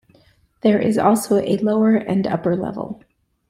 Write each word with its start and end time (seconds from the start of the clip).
There 0.61 0.79
is 0.81 0.97
also 0.97 1.35
a 1.43 1.57
lower 1.57 1.93
and 1.95 2.25
upper 2.25 2.55
level. 2.55 3.03